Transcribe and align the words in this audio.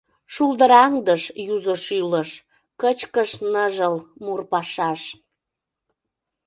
Шулдыраҥдыш 0.33 1.23
юзо 1.53 1.75
шӱлыш, 1.85 2.29
Кычкыш 2.81 3.31
ныжыл 3.51 3.95
мур 4.23 4.39
пашаш. 4.51 5.01